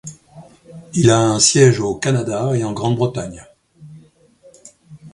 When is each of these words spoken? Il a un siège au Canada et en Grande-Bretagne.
Il 0.95 1.11
a 1.11 1.19
un 1.21 1.39
siège 1.39 1.79
au 1.79 1.93
Canada 1.93 2.55
et 2.55 2.63
en 2.63 2.73
Grande-Bretagne. 2.73 3.45